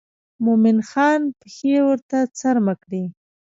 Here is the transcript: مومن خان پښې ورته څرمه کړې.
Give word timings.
مومن 0.43 0.77
خان 0.89 1.21
پښې 1.39 1.75
ورته 1.87 2.17
څرمه 2.37 2.73
کړې. 2.83 3.03